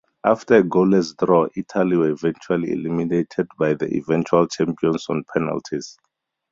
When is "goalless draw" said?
0.63-1.45